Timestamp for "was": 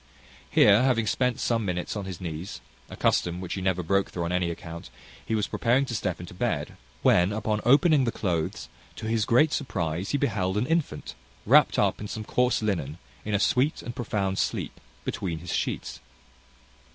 5.35-5.45